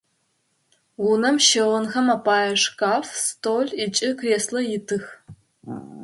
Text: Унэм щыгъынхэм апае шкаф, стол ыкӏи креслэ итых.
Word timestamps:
Унэм 1.09 1.37
щыгъынхэм 1.45 2.07
апае 2.15 2.53
шкаф, 2.63 3.07
стол 3.25 3.67
ыкӏи 3.83 4.09
креслэ 4.19 4.61
итых. 4.75 5.05